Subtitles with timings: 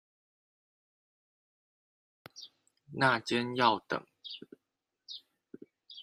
[2.91, 4.03] 那間要等